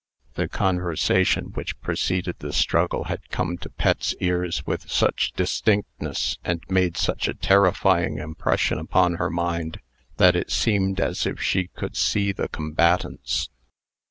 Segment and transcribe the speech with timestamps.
[0.33, 6.61] The conversation which preceded this struggle, had come to Pet's ears with such distinctness, and
[6.67, 9.79] made such a terrifying impression upon her mind,
[10.17, 13.49] that it seemed as if she could see the combatants.